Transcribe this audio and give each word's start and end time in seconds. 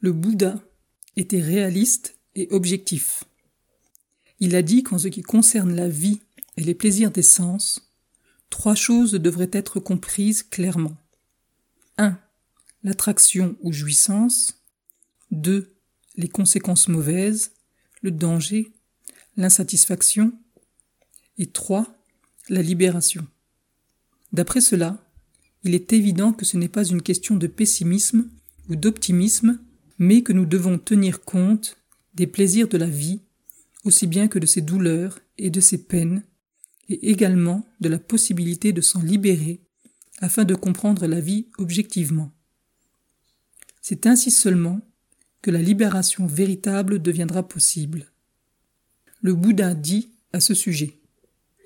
Le 0.00 0.12
Bouddha 0.12 0.62
était 1.16 1.42
réaliste 1.42 2.16
et 2.34 2.48
objectif. 2.50 3.24
Il 4.38 4.56
a 4.56 4.62
dit 4.62 4.82
qu'en 4.82 4.96
ce 4.96 5.08
qui 5.08 5.20
concerne 5.20 5.74
la 5.76 5.88
vie 5.88 6.20
et 6.56 6.62
les 6.62 6.74
plaisirs 6.74 7.10
des 7.10 7.22
sens, 7.22 7.92
trois 8.48 8.74
choses 8.74 9.12
devraient 9.12 9.50
être 9.52 9.78
comprises 9.78 10.42
clairement. 10.42 10.96
1. 11.98 12.18
L'attraction 12.82 13.56
ou 13.60 13.72
jouissance. 13.72 14.62
2. 15.32 15.74
Les 16.16 16.28
conséquences 16.28 16.88
mauvaises, 16.88 17.52
le 18.00 18.10
danger, 18.10 18.72
l'insatisfaction. 19.36 20.32
Et 21.36 21.46
3. 21.46 21.86
La 22.48 22.62
libération. 22.62 23.26
D'après 24.32 24.62
cela, 24.62 25.04
il 25.62 25.74
est 25.74 25.92
évident 25.92 26.32
que 26.32 26.46
ce 26.46 26.56
n'est 26.56 26.68
pas 26.68 26.84
une 26.84 27.02
question 27.02 27.36
de 27.36 27.46
pessimisme 27.46 28.30
ou 28.70 28.76
d'optimisme, 28.76 29.58
mais 30.00 30.22
que 30.22 30.32
nous 30.32 30.46
devons 30.46 30.78
tenir 30.78 31.22
compte 31.22 31.76
des 32.14 32.26
plaisirs 32.26 32.68
de 32.68 32.78
la 32.78 32.86
vie, 32.86 33.20
aussi 33.84 34.06
bien 34.06 34.28
que 34.28 34.38
de 34.38 34.46
ses 34.46 34.62
douleurs 34.62 35.20
et 35.36 35.50
de 35.50 35.60
ses 35.60 35.84
peines, 35.84 36.24
et 36.88 37.10
également 37.10 37.68
de 37.80 37.88
la 37.90 37.98
possibilité 37.98 38.72
de 38.72 38.80
s'en 38.80 39.02
libérer 39.02 39.60
afin 40.18 40.44
de 40.44 40.54
comprendre 40.54 41.06
la 41.06 41.20
vie 41.20 41.46
objectivement. 41.58 42.32
C'est 43.82 44.06
ainsi 44.06 44.30
seulement 44.30 44.80
que 45.42 45.50
la 45.50 45.62
libération 45.62 46.26
véritable 46.26 47.00
deviendra 47.00 47.46
possible. 47.46 48.10
Le 49.20 49.34
Bouddha 49.34 49.74
dit 49.74 50.10
à 50.32 50.40
ce 50.40 50.54
sujet 50.54 50.98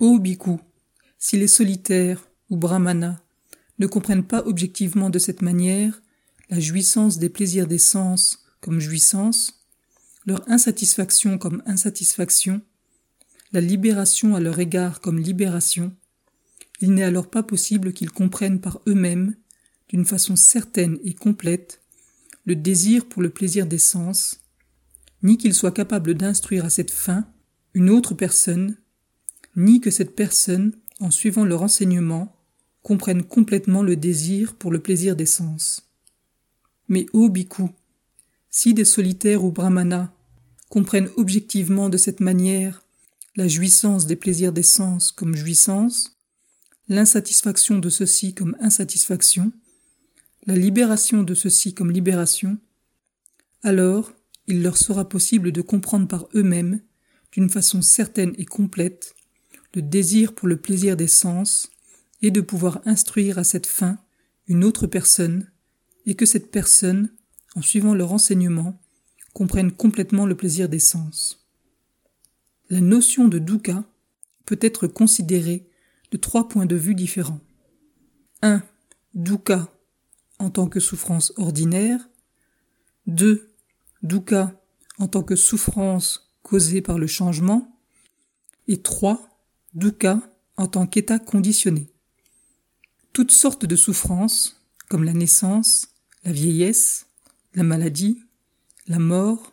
Ô 0.00 0.18
bhikkhu, 0.18 0.56
si 1.18 1.36
les 1.36 1.48
solitaires 1.48 2.28
ou 2.50 2.56
brahmanas 2.56 3.20
ne 3.78 3.86
comprennent 3.86 4.26
pas 4.26 4.44
objectivement 4.44 5.08
de 5.08 5.20
cette 5.20 5.40
manière 5.40 6.02
la 6.50 6.60
jouissance 6.60 7.18
des 7.18 7.28
plaisirs 7.28 7.66
des 7.66 7.78
sens 7.78 8.44
comme 8.60 8.80
jouissance, 8.80 9.64
leur 10.26 10.48
insatisfaction 10.50 11.38
comme 11.38 11.62
insatisfaction, 11.66 12.62
la 13.52 13.60
libération 13.60 14.34
à 14.34 14.40
leur 14.40 14.58
égard 14.58 15.00
comme 15.00 15.18
libération, 15.18 15.94
il 16.80 16.92
n'est 16.94 17.04
alors 17.04 17.30
pas 17.30 17.42
possible 17.42 17.92
qu'ils 17.92 18.10
comprennent 18.10 18.60
par 18.60 18.80
eux-mêmes, 18.86 19.36
d'une 19.88 20.04
façon 20.04 20.36
certaine 20.36 20.98
et 21.04 21.14
complète, 21.14 21.80
le 22.46 22.56
désir 22.56 23.06
pour 23.06 23.22
le 23.22 23.30
plaisir 23.30 23.66
des 23.66 23.78
sens, 23.78 24.40
ni 25.22 25.38
qu'ils 25.38 25.54
soient 25.54 25.72
capables 25.72 26.14
d'instruire 26.14 26.64
à 26.64 26.70
cette 26.70 26.90
fin 26.90 27.26
une 27.74 27.90
autre 27.90 28.14
personne, 28.14 28.76
ni 29.56 29.80
que 29.80 29.90
cette 29.90 30.14
personne, 30.16 30.72
en 31.00 31.10
suivant 31.10 31.44
leur 31.44 31.62
enseignement, 31.62 32.36
comprennent 32.82 33.22
complètement 33.22 33.82
le 33.82 33.96
désir 33.96 34.54
pour 34.56 34.70
le 34.70 34.80
plaisir 34.80 35.16
des 35.16 35.26
sens. 35.26 35.93
Mais 36.88 37.06
ô 37.12 37.28
bhikkhu, 37.28 37.64
si 38.50 38.74
des 38.74 38.84
solitaires 38.84 39.44
ou 39.44 39.50
brahmanas 39.50 40.10
comprennent 40.68 41.10
objectivement 41.16 41.88
de 41.88 41.96
cette 41.96 42.20
manière 42.20 42.82
la 43.36 43.48
jouissance 43.48 44.06
des 44.06 44.16
plaisirs 44.16 44.52
des 44.52 44.62
sens 44.62 45.10
comme 45.10 45.34
jouissance, 45.34 46.16
l'insatisfaction 46.88 47.78
de 47.78 47.88
ceux-ci 47.88 48.34
comme 48.34 48.56
insatisfaction, 48.60 49.52
la 50.46 50.56
libération 50.56 51.22
de 51.22 51.34
ceux-ci 51.34 51.74
comme 51.74 51.90
libération, 51.90 52.58
alors 53.62 54.12
il 54.46 54.62
leur 54.62 54.76
sera 54.76 55.08
possible 55.08 55.52
de 55.52 55.62
comprendre 55.62 56.06
par 56.06 56.28
eux-mêmes, 56.34 56.80
d'une 57.32 57.48
façon 57.48 57.82
certaine 57.82 58.34
et 58.38 58.44
complète, 58.44 59.14
le 59.74 59.82
désir 59.82 60.34
pour 60.34 60.46
le 60.46 60.56
plaisir 60.56 60.96
des 60.96 61.08
sens 61.08 61.70
et 62.22 62.30
de 62.30 62.40
pouvoir 62.40 62.80
instruire 62.84 63.38
à 63.38 63.44
cette 63.44 63.66
fin 63.66 63.98
une 64.46 64.62
autre 64.64 64.86
personne, 64.86 65.50
et 66.06 66.14
que 66.14 66.26
cette 66.26 66.50
personne, 66.50 67.10
en 67.54 67.62
suivant 67.62 67.94
leur 67.94 68.12
enseignement, 68.12 68.80
comprenne 69.32 69.72
complètement 69.72 70.26
le 70.26 70.36
plaisir 70.36 70.68
des 70.68 70.78
sens. 70.78 71.46
La 72.70 72.80
notion 72.80 73.28
de 73.28 73.38
dukkha 73.38 73.84
peut 74.46 74.58
être 74.60 74.86
considérée 74.86 75.68
de 76.10 76.16
trois 76.16 76.48
points 76.48 76.66
de 76.66 76.76
vue 76.76 76.94
différents. 76.94 77.40
1. 78.42 78.62
Dukkha 79.14 79.68
en 80.38 80.50
tant 80.50 80.68
que 80.68 80.80
souffrance 80.80 81.32
ordinaire. 81.36 82.08
2. 83.06 83.50
Dukkha 84.02 84.60
en 84.98 85.08
tant 85.08 85.22
que 85.22 85.36
souffrance 85.36 86.34
causée 86.42 86.82
par 86.82 86.98
le 86.98 87.06
changement. 87.06 87.78
Et 88.68 88.82
3. 88.82 89.28
Dukkha 89.74 90.20
en 90.56 90.66
tant 90.68 90.86
qu'état 90.86 91.18
conditionné 91.18 91.94
toutes 93.14 93.30
sortes 93.30 93.64
de 93.64 93.76
souffrances, 93.76 94.60
comme 94.90 95.04
la 95.04 95.12
naissance, 95.14 95.93
la 96.24 96.32
vieillesse, 96.32 97.06
la 97.54 97.62
maladie, 97.62 98.18
la 98.86 98.98
mort, 98.98 99.52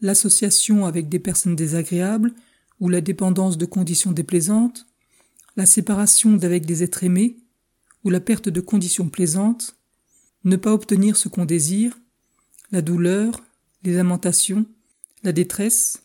l'association 0.00 0.86
avec 0.86 1.08
des 1.08 1.18
personnes 1.18 1.56
désagréables 1.56 2.32
ou 2.80 2.88
la 2.88 3.00
dépendance 3.00 3.58
de 3.58 3.66
conditions 3.66 4.12
déplaisantes, 4.12 4.86
la 5.56 5.66
séparation 5.66 6.36
d'avec 6.36 6.66
des 6.66 6.82
êtres 6.82 7.04
aimés 7.04 7.38
ou 8.04 8.10
la 8.10 8.20
perte 8.20 8.48
de 8.48 8.60
conditions 8.60 9.08
plaisantes, 9.08 9.76
ne 10.44 10.56
pas 10.56 10.72
obtenir 10.72 11.16
ce 11.16 11.28
qu'on 11.28 11.44
désire, 11.44 11.98
la 12.72 12.82
douleur, 12.82 13.42
les 13.82 13.92
lamentations, 13.92 14.64
la 15.22 15.32
détresse, 15.32 16.02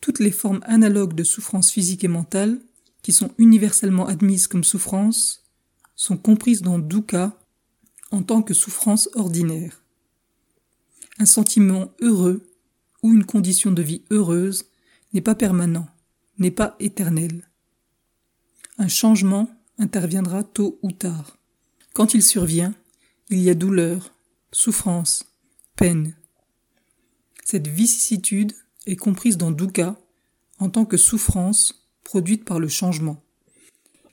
toutes 0.00 0.20
les 0.20 0.30
formes 0.30 0.60
analogues 0.64 1.14
de 1.14 1.24
souffrance 1.24 1.70
physique 1.70 2.04
et 2.04 2.08
mentale 2.08 2.60
qui 3.02 3.12
sont 3.12 3.32
universellement 3.38 4.06
admises 4.06 4.46
comme 4.46 4.64
souffrance 4.64 5.44
sont 5.96 6.16
comprises 6.16 6.62
dans 6.62 6.78
dukkha 6.78 7.39
en 8.10 8.22
tant 8.22 8.42
que 8.42 8.54
souffrance 8.54 9.08
ordinaire. 9.14 9.82
Un 11.18 11.26
sentiment 11.26 11.92
heureux 12.00 12.46
ou 13.02 13.12
une 13.12 13.24
condition 13.24 13.72
de 13.72 13.82
vie 13.82 14.02
heureuse 14.10 14.66
n'est 15.12 15.20
pas 15.20 15.34
permanent, 15.34 15.88
n'est 16.38 16.50
pas 16.50 16.76
éternel. 16.80 17.48
Un 18.78 18.88
changement 18.88 19.48
interviendra 19.78 20.44
tôt 20.44 20.78
ou 20.82 20.92
tard. 20.92 21.38
Quand 21.92 22.14
il 22.14 22.22
survient, 22.22 22.74
il 23.28 23.40
y 23.40 23.50
a 23.50 23.54
douleur, 23.54 24.14
souffrance, 24.52 25.24
peine. 25.76 26.14
Cette 27.44 27.68
vicissitude 27.68 28.52
est 28.86 28.96
comprise 28.96 29.36
dans 29.36 29.50
dukkha 29.50 29.98
en 30.58 30.70
tant 30.70 30.84
que 30.84 30.96
souffrance 30.96 31.88
produite 32.04 32.44
par 32.44 32.58
le 32.58 32.68
changement. 32.68 33.22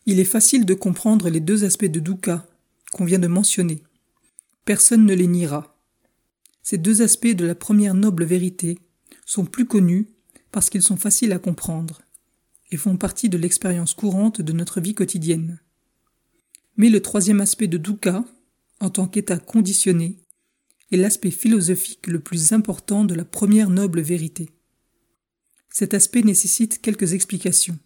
Il 0.06 0.20
est 0.20 0.26
facile 0.26 0.66
de 0.66 0.74
comprendre 0.74 1.30
les 1.30 1.40
deux 1.40 1.64
aspects 1.66 1.86
de 1.86 2.00
dukkha 2.00 2.46
qu'on 2.94 3.06
vient 3.06 3.20
de 3.20 3.28
mentionner. 3.28 3.84
Personne 4.68 5.06
ne 5.06 5.14
les 5.14 5.28
niera. 5.28 5.80
Ces 6.62 6.78
deux 6.78 7.02
aspects 7.02 7.26
de 7.26 7.46
la 7.46 7.56
première 7.56 7.94
noble 7.94 8.26
vérité 8.26 8.78
sont 9.26 9.46
plus 9.46 9.66
connus 9.66 10.10
parce 10.52 10.70
qu'ils 10.70 10.82
sont 10.82 10.98
faciles 10.98 11.32
à 11.32 11.40
comprendre 11.40 12.02
et 12.70 12.76
font 12.76 12.98
partie 12.98 13.30
de 13.30 13.38
l'expérience 13.38 13.94
courante 13.94 14.42
de 14.42 14.52
notre 14.52 14.82
vie 14.82 14.94
quotidienne. 14.94 15.62
Mais 16.76 16.90
le 16.90 17.02
troisième 17.02 17.40
aspect 17.40 17.68
de 17.68 17.78
dukkha, 17.78 18.26
en 18.82 18.90
tant 18.90 19.08
qu'état 19.08 19.40
conditionné, 19.40 20.18
est 20.92 20.98
l'aspect 20.98 21.32
philosophique 21.32 22.06
le 22.06 22.20
plus 22.20 22.52
important 22.52 23.06
de 23.06 23.16
la 23.16 23.24
première 23.24 23.70
noble 23.70 24.02
vérité. 24.02 24.50
Cet 25.70 25.94
aspect 25.94 26.24
nécessite 26.24 26.82
quelques 26.82 27.14
explications 27.14 27.80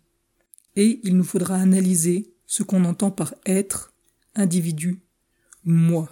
et 0.76 1.00
il 1.04 1.16
nous 1.16 1.24
faudra 1.24 1.58
analyser 1.58 2.34
ce 2.48 2.64
qu'on 2.64 2.86
entend 2.86 3.12
par 3.12 3.36
être, 3.46 3.94
individu, 4.34 5.04
moi. 5.64 6.12